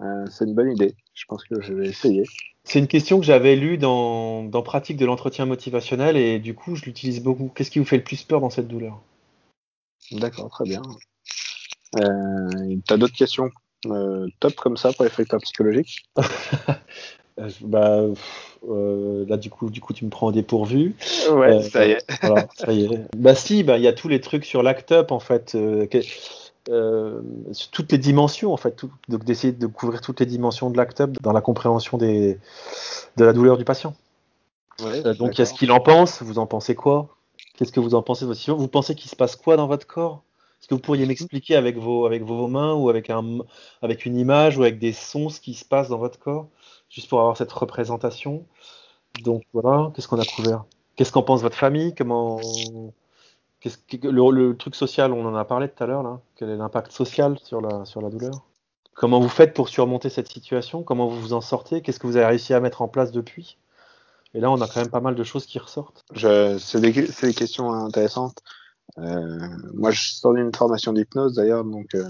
Euh, 0.01 0.25
c'est 0.29 0.45
une 0.45 0.53
bonne 0.53 0.71
idée. 0.71 0.95
Je 1.13 1.25
pense 1.27 1.43
que 1.43 1.59
je 1.61 1.73
vais 1.73 1.87
essayer. 1.87 2.23
C'est 2.63 2.79
une 2.79 2.87
question 2.87 3.19
que 3.19 3.25
j'avais 3.25 3.55
lue 3.55 3.77
dans, 3.77 4.43
dans 4.43 4.61
Pratique 4.61 4.97
de 4.97 5.05
l'entretien 5.05 5.45
motivationnel 5.45 6.17
et 6.17 6.39
du 6.39 6.53
coup, 6.53 6.75
je 6.75 6.85
l'utilise 6.85 7.21
beaucoup. 7.21 7.51
Qu'est-ce 7.53 7.71
qui 7.71 7.79
vous 7.79 7.85
fait 7.85 7.97
le 7.97 8.03
plus 8.03 8.23
peur 8.23 8.41
dans 8.41 8.51
cette 8.51 8.67
douleur? 8.67 9.01
D'accord, 10.11 10.49
très 10.49 10.65
bien. 10.65 10.81
Euh, 11.97 12.75
T'as 12.85 12.97
d'autres 12.97 13.15
questions 13.15 13.49
euh, 13.87 14.27
top 14.39 14.53
comme 14.55 14.77
ça 14.77 14.93
pour 14.93 15.05
les 15.05 15.11
facteurs 15.11 15.41
psychologiques? 15.41 16.05
bah, 17.61 18.03
euh, 18.69 19.25
là, 19.27 19.37
du 19.37 19.49
coup, 19.49 19.69
du 19.69 19.81
coup, 19.81 19.93
tu 19.93 20.05
me 20.05 20.09
prends 20.09 20.27
au 20.27 20.31
dépourvu. 20.31 20.95
Ouais, 21.31 21.55
euh, 21.55 21.61
ça 21.61 21.85
y 21.85 21.91
est. 21.91 22.05
voilà, 22.23 22.47
ça 22.55 22.71
y 22.71 22.85
est. 22.85 23.15
Bah, 23.15 23.35
si, 23.35 23.63
bah, 23.63 23.77
il 23.77 23.83
y 23.83 23.87
a 23.87 23.93
tous 23.93 24.07
les 24.07 24.21
trucs 24.21 24.45
sur 24.45 24.63
l'Act 24.63 24.91
Up, 24.91 25.11
en 25.11 25.19
fait. 25.19 25.57
toutes 27.71 27.91
les 27.91 27.97
dimensions, 27.97 28.53
en 28.53 28.57
fait. 28.57 28.85
donc, 29.09 29.23
d'essayer 29.23 29.53
de 29.53 29.67
couvrir 29.67 30.01
toutes 30.01 30.19
les 30.19 30.25
dimensions 30.25 30.69
de 30.69 30.77
l'Act 30.77 31.01
Up 31.01 31.11
dans 31.21 31.33
la 31.33 31.41
compréhension 31.41 31.97
des, 31.97 32.37
de 33.17 33.25
la 33.25 33.33
douleur 33.33 33.57
du 33.57 33.65
patient. 33.65 33.95
Ouais, 34.83 35.01
donc, 35.15 35.33
qu'est-ce 35.33 35.53
qu'il 35.53 35.71
en 35.71 35.79
pense? 35.79 36.21
Vous 36.21 36.39
en 36.39 36.45
pensez 36.45 36.75
quoi? 36.75 37.15
Qu'est-ce 37.57 37.71
que 37.71 37.79
vous 37.79 37.95
en 37.95 38.01
pensez 38.01 38.25
de 38.25 38.27
votre 38.27 38.39
situation? 38.39 38.61
Vous 38.61 38.67
pensez 38.67 38.95
qu'il 38.95 39.09
se 39.09 39.15
passe 39.15 39.35
quoi 39.35 39.57
dans 39.57 39.67
votre 39.67 39.85
corps? 39.85 40.23
Est-ce 40.59 40.67
que 40.67 40.75
vous 40.75 40.79
pourriez 40.79 41.07
m'expliquer 41.07 41.55
avec 41.55 41.77
vos, 41.77 42.05
avec 42.05 42.23
vos 42.23 42.47
mains 42.47 42.73
ou 42.73 42.89
avec, 42.89 43.09
un, 43.09 43.39
avec 43.81 44.05
une 44.05 44.15
image 44.15 44.59
ou 44.59 44.61
avec 44.61 44.77
des 44.77 44.93
sons 44.93 45.29
ce 45.29 45.41
qui 45.41 45.55
se 45.55 45.65
passe 45.65 45.89
dans 45.89 45.97
votre 45.97 46.19
corps? 46.19 46.47
Juste 46.91 47.09
pour 47.09 47.19
avoir 47.19 47.37
cette 47.37 47.51
représentation. 47.51 48.45
Donc 49.23 49.43
voilà, 49.53 49.91
qu'est-ce 49.95 50.07
qu'on 50.07 50.19
a 50.19 50.25
couvert 50.25 50.65
Qu'est-ce 50.95 51.11
qu'en 51.11 51.23
pense 51.23 51.41
votre 51.41 51.57
famille? 51.57 51.95
Comment 51.95 52.39
le, 53.63 54.31
le, 54.31 54.57
truc 54.57 54.75
social, 54.75 55.13
on 55.13 55.25
en 55.25 55.35
a 55.35 55.45
parlé 55.45 55.69
tout 55.69 55.83
à 55.83 55.87
l'heure 55.87 56.03
là. 56.03 56.19
Quel 56.35 56.49
est 56.49 56.57
l'impact 56.57 56.91
social 56.91 57.39
sur 57.39 57.61
la 57.61 57.85
sur 57.85 58.01
la 58.01 58.09
douleur? 58.09 58.45
Comment 58.93 59.19
vous 59.19 59.29
faites 59.29 59.53
pour 59.53 59.69
surmonter 59.69 60.09
cette 60.09 60.27
situation? 60.27 60.83
Comment 60.83 61.07
vous 61.07 61.19
vous 61.19 61.33
en 61.33 61.41
sortez? 61.41 61.81
Qu'est-ce 61.81 61.99
que 61.99 62.07
vous 62.07 62.17
avez 62.17 62.25
réussi 62.25 62.53
à 62.53 62.59
mettre 62.59 62.81
en 62.81 62.87
place 62.87 63.11
depuis? 63.11 63.57
Et 64.33 64.39
là, 64.39 64.51
on 64.51 64.61
a 64.61 64.67
quand 64.67 64.79
même 64.79 64.89
pas 64.89 65.01
mal 65.01 65.15
de 65.15 65.23
choses 65.23 65.45
qui 65.45 65.59
ressortent. 65.59 66.05
C'est 66.15 66.79
des, 66.79 66.91
des, 66.91 67.33
questions 67.33 67.73
intéressantes. 67.73 68.37
Euh, 68.97 69.39
moi, 69.73 69.91
je 69.91 70.01
sors 70.01 70.33
d'une 70.33 70.53
formation 70.53 70.93
d'hypnose 70.93 71.35
d'ailleurs, 71.35 71.63
donc 71.63 71.95
euh, 71.95 72.05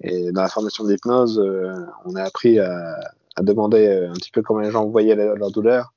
et 0.00 0.32
dans 0.32 0.42
la 0.42 0.48
formation 0.48 0.84
d'hypnose, 0.84 1.38
euh, 1.38 1.74
on 2.04 2.14
a 2.16 2.22
appris 2.22 2.58
à, 2.58 2.96
à 3.36 3.42
demander 3.42 3.86
euh, 3.86 4.10
un 4.10 4.14
petit 4.14 4.30
peu 4.30 4.42
comment 4.42 4.60
les 4.60 4.70
gens 4.70 4.86
voyaient 4.86 5.14
leur 5.14 5.50
douleur 5.50 5.92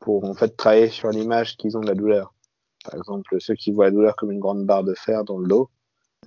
pour 0.00 0.24
en 0.24 0.34
fait 0.34 0.56
travailler 0.56 0.88
sur 0.88 1.10
l'image 1.10 1.56
qu'ils 1.56 1.76
ont 1.76 1.80
de 1.80 1.86
la 1.86 1.94
douleur. 1.94 2.34
Par 2.84 2.94
exemple, 2.94 3.36
ceux 3.38 3.54
qui 3.54 3.72
voient 3.72 3.86
la 3.86 3.90
douleur 3.90 4.16
comme 4.16 4.30
une 4.30 4.40
grande 4.40 4.64
barre 4.64 4.84
de 4.84 4.94
fer 4.94 5.24
dans 5.24 5.38
le 5.38 5.46
dos, 5.46 5.70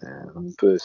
euh, 0.04 0.08
on 0.36 0.52
peut 0.58 0.78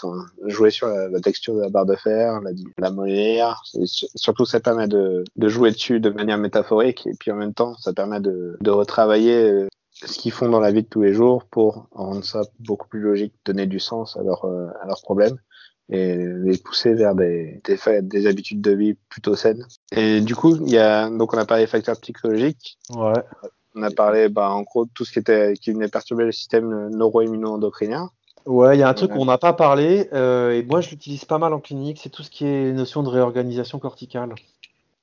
jouer 0.46 0.70
sur 0.70 0.88
la, 0.88 1.20
texture 1.20 1.54
de 1.54 1.60
la 1.60 1.68
barre 1.68 1.86
de 1.86 1.96
fer, 1.96 2.40
la, 2.40 2.50
la 2.78 2.90
mollère. 2.90 3.62
Surtout, 3.84 4.44
ça 4.44 4.60
permet 4.60 4.88
de, 4.88 5.24
de, 5.36 5.48
jouer 5.48 5.70
dessus 5.70 6.00
de 6.00 6.10
manière 6.10 6.38
métaphorique 6.38 7.06
et 7.06 7.12
puis 7.18 7.30
en 7.30 7.36
même 7.36 7.54
temps, 7.54 7.76
ça 7.78 7.92
permet 7.92 8.20
de, 8.20 8.56
de 8.60 8.70
retravailler 8.70 9.50
euh, 9.50 9.68
ce 9.92 10.18
qu'ils 10.18 10.32
font 10.32 10.48
dans 10.48 10.60
la 10.60 10.70
vie 10.72 10.82
de 10.82 10.88
tous 10.88 11.02
les 11.02 11.12
jours 11.12 11.44
pour 11.44 11.88
rendre 11.92 12.24
ça 12.24 12.42
beaucoup 12.60 12.88
plus 12.88 13.00
logique, 13.00 13.34
donner 13.44 13.66
du 13.66 13.80
sens 13.80 14.16
à, 14.16 14.22
leur, 14.22 14.44
à 14.44 14.86
leurs 14.86 15.02
problèmes 15.02 15.38
et 15.90 16.16
les 16.16 16.58
pousser 16.58 16.94
vers 16.94 17.14
des, 17.14 17.60
des, 17.64 18.02
des, 18.02 18.26
habitudes 18.26 18.60
de 18.60 18.72
vie 18.72 18.94
plutôt 19.08 19.34
saines. 19.34 19.66
Et 19.92 20.20
du 20.20 20.34
coup, 20.34 20.56
il 20.56 20.70
y 20.70 20.78
a 20.78 21.08
donc 21.08 21.32
on 21.32 21.38
a 21.38 21.46
parlé 21.46 21.64
des 21.64 21.70
facteurs 21.70 21.98
psychologiques. 22.00 22.78
Ouais. 22.90 23.22
On 23.74 23.82
a 23.82 23.90
parlé, 23.90 24.28
bah, 24.28 24.50
en 24.50 24.62
gros, 24.62 24.86
de 24.86 24.90
tout 24.92 25.04
ce 25.04 25.12
qui 25.12 25.18
était 25.18 25.54
qui 25.54 25.72
venait 25.72 25.88
perturber 25.88 26.24
le 26.24 26.32
système 26.32 26.88
neuro-immuno-endocrinien. 26.90 28.10
Ouais, 28.44 28.76
il 28.76 28.80
y 28.80 28.82
a 28.82 28.88
un 28.88 28.94
truc 28.94 29.12
qu'on 29.12 29.26
n'a 29.26 29.36
pas 29.36 29.52
parlé, 29.52 30.08
euh, 30.14 30.52
et 30.52 30.62
moi 30.62 30.80
je 30.80 30.88
l'utilise 30.88 31.26
pas 31.26 31.36
mal 31.36 31.52
en 31.52 31.60
clinique, 31.60 32.00
c'est 32.02 32.08
tout 32.08 32.22
ce 32.22 32.30
qui 32.30 32.46
est 32.46 32.72
notion 32.72 33.02
de 33.02 33.08
réorganisation 33.10 33.78
corticale. 33.78 34.34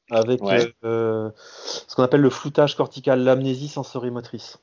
Avec 0.10 0.42
euh, 0.84 1.30
ce 1.88 1.96
qu'on 1.96 2.01
appelle 2.01 2.22
le 2.22 2.30
floutage 2.32 2.75
cortical, 2.75 3.24
l'amnésie 3.24 3.68
sensorimotrice. 3.68 4.58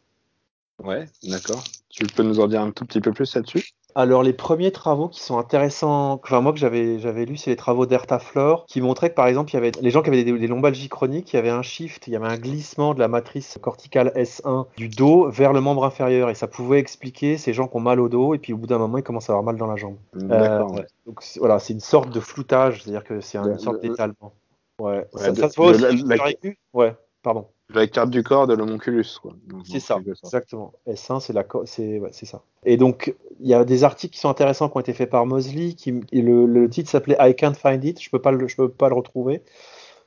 Ouais, 0.83 1.07
d'accord. 1.23 1.63
Tu 1.91 2.07
peux 2.07 2.25
nous 2.25 2.41
en 2.41 2.49
dire 2.49 2.61
un 2.61 2.73
tout 2.73 2.85
petit 2.85 3.01
peu 3.01 3.13
plus 3.13 3.33
là-dessus? 3.35 3.73
Alors 3.95 4.23
les 4.23 4.33
premiers 4.33 4.73
travaux 4.73 5.09
qui 5.09 5.21
sont 5.21 5.39
intéressants, 5.39 6.21
enfin 6.23 6.41
moi 6.41 6.53
que 6.53 6.59
j'avais 6.59 6.99
j'avais 6.99 7.25
lu, 7.25 7.37
c'est 7.37 7.51
les 7.51 7.57
travaux 7.57 7.87
d'Erta 7.87 8.19
Flore 8.19 8.65
qui 8.67 8.81
montraient 8.81 9.11
que 9.11 9.15
par 9.15 9.27
exemple 9.27 9.51
il 9.51 9.55
y 9.55 9.57
avait 9.57 9.73
les 9.81 9.91
gens 9.91 10.03
qui 10.03 10.09
avaient 10.09 10.25
des, 10.25 10.47
lombalgies 10.47 10.89
chroniques, 10.89 11.33
il 11.33 11.37
y 11.37 11.39
avait 11.39 11.51
un 11.51 11.63
shift, 11.63 12.07
il 12.07 12.13
y 12.13 12.17
avait 12.17 12.27
un 12.27 12.37
glissement 12.37 12.95
de 12.95 13.01
la 13.01 13.09
matrice 13.09 13.59
corticale 13.61 14.13
S1 14.17 14.67
du 14.77 14.89
dos 14.89 15.29
vers 15.31 15.53
le 15.53 15.61
membre 15.61 15.85
inférieur 15.85 16.31
et 16.31 16.35
ça 16.35 16.47
pouvait 16.47 16.79
expliquer 16.79 17.37
ces 17.37 17.53
gens 17.53 17.69
qui 17.69 17.77
ont 17.77 17.81
mal 17.81 18.01
au 18.01 18.09
dos 18.09 18.35
et 18.35 18.39
puis 18.39 18.53
au 18.53 18.57
bout 18.57 18.67
d'un 18.67 18.79
moment 18.79 18.99
ils 18.99 19.05
commencent 19.05 19.31
à 19.31 19.33
avoir 19.33 19.45
mal 19.45 19.57
dans 19.57 19.67
la 19.67 19.77
jambe. 19.77 19.97
Euh, 20.17 20.65
donc 21.07 21.23
voilà, 21.39 21.59
c'est 21.59 21.73
une 21.73 21.81
sorte 21.81 22.11
de 22.11 22.21
floutage, 22.21 22.83
c'est-à-dire 22.83 23.05
que 23.05 23.21
c'est 23.21 23.39
une 23.39 23.59
sorte 23.59 23.81
d'étalement. 23.81 24.33
Ouais. 24.79 25.07
ça, 25.15 25.49
se 25.49 25.57
voit 25.57 25.71
aussi. 25.71 26.05
Ouais, 26.73 26.95
pardon. 27.23 27.47
La 27.75 27.87
carte 27.87 28.11
du 28.11 28.23
corps 28.23 28.47
de 28.47 28.55
l'homonculus. 28.55 29.19
C'est 29.65 29.81
ça, 29.81 29.99
exactement. 30.07 30.73
S1, 30.87 31.21
c'est 31.21 31.33
la, 31.33 31.45
c'est, 31.65 31.99
ouais, 31.99 32.11
c'est 32.13 32.27
ça. 32.27 32.43
Et 32.65 32.77
donc, 32.77 33.15
il 33.41 33.49
y 33.49 33.55
a 33.55 33.65
des 33.65 33.85
articles 33.85 34.15
qui 34.15 34.21
sont 34.21 34.29
intéressants 34.29 34.69
qui 34.69 34.77
ont 34.77 34.81
été 34.81 34.93
faits 34.93 35.11
par 35.11 35.27
Mosley. 35.27 35.73
Qui, 35.73 36.01
le, 36.13 36.67
titre 36.69 36.91
s'appelait 36.91 37.17
I 37.19 37.35
can't 37.35 37.55
find 37.55 37.85
it. 37.85 38.03
Je 38.03 38.11
peux 38.11 38.21
pas 38.21 38.33
le, 38.33 38.47
je 38.49 38.57
peux 38.57 38.69
pas 38.69 38.89
le 38.89 38.95
retrouver. 38.95 39.43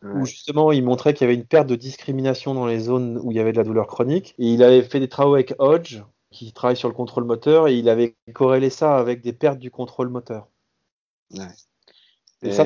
Où 0.03 0.25
justement, 0.25 0.72
il 0.72 0.84
montrait 0.84 1.15
qu'il 1.15 1.25
y 1.25 1.29
avait 1.29 1.39
une 1.39 1.45
perte 1.45 1.67
de 1.67 1.75
discrimination 1.75 2.53
dans 2.53 2.67
les 2.67 2.79
zones 2.79 3.19
où 3.24 3.31
il 3.31 3.38
y 3.38 3.39
avait 3.39 3.53
de 3.53 3.57
la 3.57 3.63
douleur 3.63 3.88
chronique. 3.88 4.36
Et 4.38 4.53
il 4.53 4.62
avait 4.62 4.84
fait 4.84 5.00
des 5.00 5.10
travaux 5.10 5.34
avec 5.34 5.55
Hodge, 5.57 6.03
qui 6.29 6.53
travaille 6.53 6.77
sur 6.77 6.89
le 6.89 6.93
contrôle 6.93 7.24
moteur, 7.24 7.67
et 7.67 7.75
il 7.75 7.89
avait 7.89 8.15
corrélé 8.34 8.69
ça 8.69 8.98
avec 8.98 9.22
des 9.22 9.34
pertes 9.34 9.57
du 9.57 9.72
contrôle 9.72 10.10
moteur. 10.10 10.48
Ouais. 11.31 11.48
Et, 12.43 12.51
ça, 12.51 12.65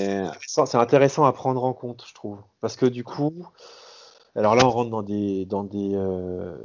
c'est 0.66 0.78
intéressant 0.78 1.24
à 1.24 1.32
prendre 1.32 1.64
en 1.64 1.74
compte, 1.74 2.04
je 2.06 2.14
trouve. 2.14 2.40
Parce 2.60 2.76
que 2.76 2.86
du 2.86 3.06
coup, 3.06 3.46
alors 4.36 4.56
là, 4.56 4.66
on 4.66 4.70
rentre 4.70 4.90
dans 4.90 5.02
des, 5.02 5.46
dans 5.46 5.64
des, 5.64 5.92
euh, 5.94 6.56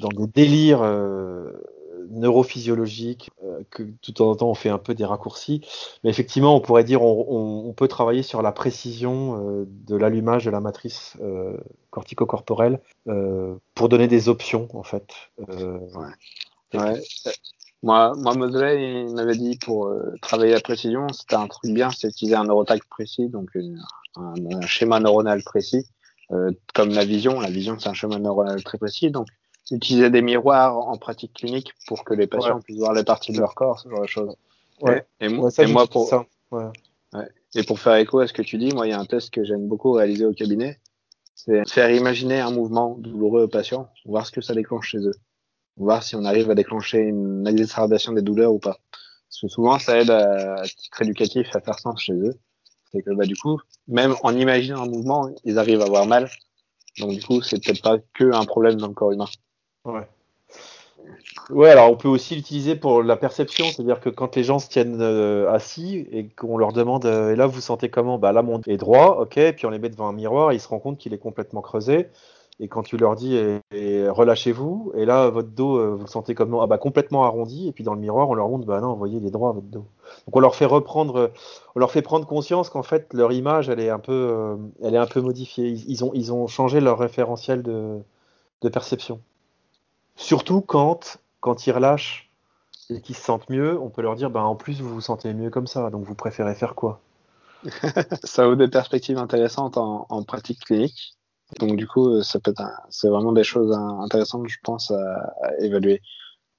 dans 0.00 0.08
des 0.08 0.26
délires 0.26 0.82
euh, 0.82 1.52
neurophysiologiques 2.10 3.30
euh, 3.42 3.62
que 3.70 3.82
tout 4.02 4.20
en 4.22 4.34
temps 4.36 4.50
on 4.50 4.54
fait 4.54 4.68
un 4.68 4.78
peu 4.78 4.94
des 4.94 5.04
raccourcis. 5.04 5.62
Mais 6.02 6.10
effectivement, 6.10 6.54
on 6.54 6.60
pourrait 6.60 6.84
dire 6.84 7.02
on, 7.02 7.72
peut 7.76 7.88
travailler 7.88 8.22
sur 8.22 8.40
la 8.42 8.52
précision 8.52 9.66
de 9.66 9.96
l'allumage 9.96 10.44
de 10.44 10.50
la 10.50 10.60
matrice 10.60 11.16
cortico-corporelle 11.90 12.80
pour 13.74 13.88
donner 13.88 14.06
des 14.06 14.28
options 14.28 14.68
en 14.74 14.84
fait. 14.84 15.12
Ouais. 15.48 17.02
Moi, 17.82 18.14
moi, 18.16 18.34
Mosley, 18.34 19.02
il 19.06 19.14
m'avait 19.14 19.36
dit 19.36 19.58
pour 19.58 19.92
travailler 20.22 20.52
la 20.52 20.60
précision, 20.60 21.08
c'était 21.08 21.34
un 21.34 21.48
truc 21.48 21.72
bien, 21.72 21.90
c'est 21.90 22.08
utiliser 22.08 22.36
un 22.36 22.44
neurotag 22.44 22.80
précis, 22.88 23.28
donc 23.28 23.50
un, 24.16 24.60
schéma 24.62 25.00
neuronal 25.00 25.42
précis. 25.42 25.84
Euh, 26.34 26.50
comme 26.74 26.90
la 26.90 27.04
vision. 27.04 27.40
La 27.40 27.50
vision, 27.50 27.78
c'est 27.78 27.88
un 27.88 27.94
chemin 27.94 28.18
neuronal 28.18 28.62
très 28.62 28.78
précis. 28.78 29.10
Donc, 29.10 29.28
utiliser 29.70 30.10
des 30.10 30.22
miroirs 30.22 30.76
en 30.76 30.96
pratique 30.96 31.32
clinique 31.34 31.72
pour 31.86 32.04
que 32.04 32.14
les 32.14 32.26
patients 32.26 32.60
puissent 32.60 32.78
voir 32.78 32.92
les 32.92 33.04
parties 33.04 33.32
de 33.32 33.38
leur 33.38 33.54
corps, 33.54 33.80
ce 33.80 33.88
genre 33.88 34.02
de 34.02 34.06
choses. 34.06 34.36
Ouais. 34.80 35.04
Et, 35.20 35.28
moi, 35.28 35.50
pour 35.86 36.08
ça. 36.08 36.26
Et 37.54 37.62
pour 37.62 37.78
faire 37.78 37.94
écho 37.96 38.18
à 38.18 38.26
ce 38.26 38.32
que 38.32 38.42
tu 38.42 38.58
dis, 38.58 38.72
moi, 38.74 38.86
il 38.86 38.90
y 38.90 38.92
a 38.92 38.98
un 38.98 39.06
test 39.06 39.30
que 39.30 39.44
j'aime 39.44 39.68
beaucoup 39.68 39.92
réaliser 39.92 40.26
au 40.26 40.32
cabinet. 40.32 40.80
C'est 41.34 41.68
faire 41.68 41.90
imaginer 41.90 42.40
un 42.40 42.50
mouvement 42.50 42.96
douloureux 42.98 43.44
aux 43.44 43.48
patients, 43.48 43.88
voir 44.06 44.26
ce 44.26 44.32
que 44.32 44.40
ça 44.40 44.54
déclenche 44.54 44.88
chez 44.88 44.98
eux. 44.98 45.14
Voir 45.76 46.02
si 46.02 46.16
on 46.16 46.24
arrive 46.24 46.50
à 46.50 46.54
déclencher 46.54 46.98
une 46.98 47.46
exacerbation 47.46 48.12
des 48.12 48.22
douleurs 48.22 48.52
ou 48.52 48.58
pas. 48.58 48.78
Parce 49.28 49.40
que 49.40 49.48
souvent, 49.48 49.78
ça 49.78 49.98
aide 50.00 50.10
à, 50.10 50.54
à 50.60 50.62
titre 50.62 51.02
éducatif 51.02 51.48
à 51.54 51.60
faire 51.60 51.78
sens 51.78 52.00
chez 52.00 52.12
eux 52.12 52.38
c'est 52.94 53.02
que 53.02 53.10
bah, 53.10 53.24
du 53.24 53.36
coup, 53.36 53.60
même 53.88 54.14
en 54.22 54.34
imaginant 54.36 54.82
un 54.82 54.88
mouvement, 54.88 55.28
ils 55.44 55.58
arrivent 55.58 55.80
à 55.80 55.86
avoir 55.86 56.06
mal. 56.06 56.30
Donc 56.98 57.10
du 57.10 57.22
coup, 57.22 57.42
c'est 57.42 57.62
peut-être 57.62 57.82
pas 57.82 57.98
que 58.14 58.32
un 58.32 58.44
problème 58.44 58.76
dans 58.76 58.88
le 58.88 58.94
corps 58.94 59.12
humain. 59.12 59.26
Ouais. 59.84 60.06
Ouais, 61.50 61.70
alors 61.70 61.90
on 61.90 61.96
peut 61.96 62.08
aussi 62.08 62.36
l'utiliser 62.36 62.76
pour 62.76 63.02
la 63.02 63.16
perception, 63.16 63.66
c'est-à-dire 63.66 64.00
que 64.00 64.08
quand 64.08 64.36
les 64.36 64.44
gens 64.44 64.58
se 64.58 64.68
tiennent 64.68 65.00
euh, 65.00 65.50
assis 65.50 66.06
et 66.10 66.28
qu'on 66.28 66.56
leur 66.56 66.72
demande 66.72 67.04
euh, 67.04 67.32
et 67.32 67.36
là 67.36 67.46
vous 67.46 67.60
sentez 67.60 67.90
comment? 67.90 68.18
Bah 68.18 68.32
là 68.32 68.42
mon 68.42 68.60
est 68.66 68.78
droit, 68.78 69.18
ok, 69.20 69.38
puis 69.54 69.66
on 69.66 69.70
les 69.70 69.78
met 69.78 69.90
devant 69.90 70.08
un 70.08 70.12
miroir, 70.12 70.52
ils 70.54 70.60
se 70.60 70.68
rendent 70.68 70.82
compte 70.82 70.98
qu'il 70.98 71.12
est 71.12 71.18
complètement 71.18 71.60
creusé. 71.60 72.08
Et 72.60 72.68
quand 72.68 72.84
tu 72.84 72.96
leur 72.96 73.16
dis 73.16 73.36
et, 73.72 74.08
relâchez-vous, 74.08 74.92
et 74.94 75.04
là 75.04 75.28
votre 75.28 75.48
dos 75.48 75.76
euh, 75.76 75.94
vous 75.96 76.04
le 76.04 76.08
sentez 76.08 76.36
comme 76.36 76.50
non, 76.50 76.60
ah 76.60 76.68
bah 76.68 76.78
complètement 76.78 77.24
arrondi, 77.24 77.66
et 77.68 77.72
puis 77.72 77.82
dans 77.82 77.94
le 77.94 78.00
miroir 78.00 78.28
on 78.28 78.34
leur 78.34 78.48
montre 78.48 78.64
bah 78.64 78.80
non, 78.80 78.92
vous 78.92 78.98
voyez 78.98 79.18
il 79.18 79.26
est 79.26 79.32
droit 79.32 79.52
votre 79.52 79.66
dos. 79.66 79.86
Donc 80.26 80.36
on 80.36 80.40
leur 80.40 80.54
fait 80.54 80.64
reprendre, 80.64 81.32
on 81.74 81.80
leur 81.80 81.90
fait 81.90 82.02
prendre 82.02 82.26
conscience 82.26 82.70
qu'en 82.70 82.84
fait 82.84 83.12
leur 83.12 83.32
image 83.32 83.68
elle 83.68 83.80
est 83.80 83.90
un 83.90 83.98
peu, 83.98 84.12
euh, 84.12 84.56
elle 84.82 84.94
est 84.94 84.98
un 84.98 85.06
peu 85.06 85.20
modifiée. 85.20 85.70
Ils, 85.70 86.04
ont, 86.04 86.12
ils 86.14 86.32
ont 86.32 86.46
changé 86.46 86.80
leur 86.80 86.98
référentiel 86.98 87.62
de, 87.62 87.98
de 88.62 88.68
perception. 88.68 89.20
Surtout 90.16 90.60
quand, 90.60 91.18
quand 91.40 91.66
ils 91.66 91.72
relâchent 91.72 92.30
et 92.90 93.00
qu'ils 93.00 93.16
se 93.16 93.22
sentent 93.22 93.50
mieux, 93.50 93.80
on 93.80 93.90
peut 93.90 94.02
leur 94.02 94.14
dire 94.14 94.30
bah 94.30 94.44
en 94.44 94.54
plus 94.54 94.80
vous 94.80 94.94
vous 94.94 95.00
sentez 95.00 95.34
mieux 95.34 95.50
comme 95.50 95.66
ça, 95.66 95.90
donc 95.90 96.04
vous 96.04 96.14
préférez 96.14 96.54
faire 96.54 96.76
quoi? 96.76 97.00
Ça 98.24 98.46
ouvre 98.46 98.56
des 98.56 98.68
perspectives 98.68 99.18
intéressantes 99.18 99.76
en, 99.76 100.06
en 100.08 100.22
pratique 100.22 100.60
clinique. 100.64 101.16
Donc 101.60 101.76
du 101.76 101.86
coup, 101.86 102.22
ça 102.22 102.40
peut 102.40 102.54
c'est 102.90 103.08
vraiment 103.08 103.32
des 103.32 103.44
choses 103.44 103.72
intéressantes, 103.72 104.48
je 104.48 104.58
pense, 104.62 104.90
à, 104.90 105.32
évaluer. 105.60 106.00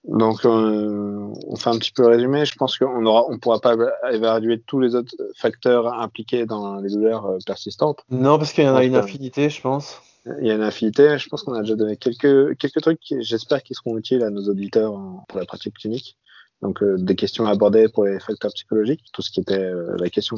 Donc 0.07 0.45
euh, 0.45 1.33
on 1.47 1.55
fait 1.55 1.69
un 1.69 1.77
petit 1.77 1.91
peu 1.91 2.03
le 2.03 2.09
résumé. 2.09 2.45
Je 2.45 2.55
pense 2.55 2.77
qu'on 2.77 3.05
aura, 3.05 3.25
on 3.27 3.39
pourra 3.39 3.59
pas 3.59 3.75
évaluer 4.11 4.61
tous 4.61 4.79
les 4.79 4.95
autres 4.95 5.15
facteurs 5.35 5.87
impliqués 5.93 6.45
dans 6.45 6.79
les 6.79 6.89
douleurs 6.89 7.25
euh, 7.25 7.37
persistantes. 7.45 8.03
Non, 8.09 8.37
parce 8.37 8.53
qu'il 8.53 8.63
y 8.63 8.69
en 8.69 8.75
a 8.75 8.83
une 8.83 8.95
euh, 8.95 8.99
infinité, 8.99 9.49
je 9.49 9.61
pense. 9.61 10.01
Il 10.41 10.47
y 10.47 10.51
a 10.51 10.55
une 10.55 10.63
infinité. 10.63 11.17
Je 11.17 11.27
pense 11.27 11.43
qu'on 11.43 11.53
a 11.53 11.61
déjà 11.61 11.75
donné 11.75 11.97
quelques 11.97 12.55
quelques 12.57 12.81
trucs. 12.81 13.01
J'espère 13.19 13.63
qu'ils 13.63 13.75
seront 13.75 13.97
utiles 13.97 14.23
à 14.23 14.29
nos 14.29 14.47
auditeurs 14.47 14.93
pour 15.27 15.39
la 15.39 15.45
pratique 15.45 15.75
clinique. 15.75 16.17
Donc 16.61 16.83
des 16.83 17.15
questions 17.15 17.45
abordées 17.45 17.89
pour 17.89 18.05
les 18.05 18.19
facteurs 18.19 18.51
psychologiques, 18.53 19.03
tout 19.11 19.21
ce 19.21 19.29
qui 19.29 19.41
était 19.41 19.71
la 19.99 20.09
question 20.09 20.37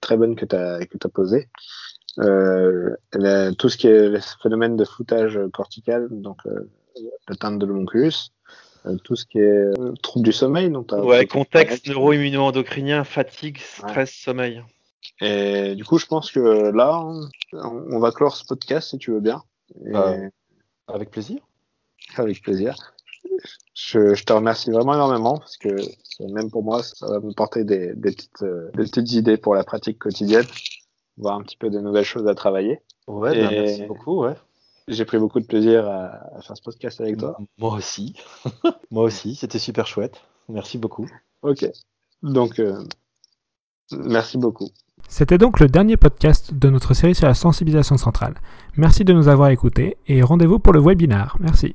très 0.00 0.16
bonne 0.16 0.36
que 0.36 0.44
tu 0.44 0.54
as 0.54 0.84
que 0.86 0.98
as 1.02 1.08
posée. 1.08 1.48
Euh, 2.18 2.94
tout 3.58 3.68
ce 3.68 3.76
qui 3.76 3.86
est 3.86 4.08
le 4.08 4.20
phénomène 4.42 4.76
de 4.76 4.84
floutage 4.84 5.38
cortical, 5.52 6.08
donc 6.10 6.38
euh, 6.46 6.70
l'atteinte 7.28 7.58
de 7.58 7.66
l'homonculus, 7.66 8.30
euh, 8.84 8.96
tout 9.02 9.16
ce 9.16 9.24
qui 9.24 9.38
est 9.38 9.42
euh, 9.42 9.94
trouble 10.02 10.24
du 10.24 10.32
sommeil. 10.32 10.70
Donc 10.70 10.92
ouais, 10.92 11.26
contexte 11.26 11.88
neuro-immuno-endocrinien, 11.88 13.04
fatigue, 13.04 13.58
stress, 13.58 14.12
sommeil. 14.12 14.62
Et 15.20 15.74
du 15.74 15.84
coup, 15.84 15.98
je 15.98 16.06
pense 16.06 16.30
que 16.30 16.70
là, 16.70 17.02
on, 17.52 17.98
va 17.98 18.12
clore 18.12 18.36
ce 18.36 18.44
podcast 18.44 18.90
si 18.90 18.98
tu 18.98 19.12
veux 19.12 19.20
bien. 19.20 19.42
avec 20.88 21.10
plaisir. 21.10 21.38
Avec 22.16 22.42
plaisir. 22.42 22.74
Je, 23.74 24.14
je, 24.14 24.24
te 24.24 24.32
remercie 24.32 24.70
vraiment 24.70 24.94
énormément 24.94 25.38
parce 25.38 25.56
que 25.56 25.68
même 26.32 26.50
pour 26.50 26.62
moi, 26.62 26.82
ça 26.82 27.06
va 27.06 27.20
me 27.20 27.32
porter 27.32 27.64
des, 27.64 27.94
des, 27.94 28.12
petites, 28.12 28.44
des 28.44 28.84
petites 28.84 29.12
idées 29.12 29.36
pour 29.36 29.54
la 29.54 29.64
pratique 29.64 29.98
quotidienne 29.98 30.44
voir 31.16 31.36
un 31.36 31.42
petit 31.42 31.56
peu 31.56 31.70
de 31.70 31.80
nouvelles 31.80 32.04
choses 32.04 32.26
à 32.26 32.34
travailler. 32.34 32.80
Ouais, 33.06 33.34
ben, 33.34 33.50
merci 33.50 33.84
beaucoup, 33.86 34.22
ouais. 34.22 34.34
J'ai 34.88 35.04
pris 35.04 35.18
beaucoup 35.18 35.40
de 35.40 35.46
plaisir 35.46 35.88
à, 35.88 36.40
faire 36.42 36.56
ce 36.56 36.62
podcast 36.62 37.00
avec 37.00 37.16
toi. 37.16 37.38
Moi 37.58 37.74
aussi. 37.74 38.16
Moi 38.90 39.04
aussi, 39.04 39.34
c'était 39.34 39.58
super 39.58 39.86
chouette. 39.86 40.20
Merci 40.48 40.78
beaucoup. 40.78 41.06
Ok. 41.42 41.66
Donc, 42.22 42.58
euh, 42.58 42.82
merci 43.92 44.38
beaucoup. 44.38 44.68
C'était 45.08 45.38
donc 45.38 45.60
le 45.60 45.68
dernier 45.68 45.96
podcast 45.96 46.54
de 46.54 46.68
notre 46.70 46.94
série 46.94 47.14
sur 47.14 47.26
la 47.26 47.34
sensibilisation 47.34 47.96
centrale. 47.96 48.34
Merci 48.76 49.04
de 49.04 49.12
nous 49.12 49.28
avoir 49.28 49.50
écoutés 49.50 49.96
et 50.06 50.22
rendez-vous 50.22 50.58
pour 50.58 50.72
le 50.72 50.80
webinaire. 50.80 51.36
Merci. 51.40 51.74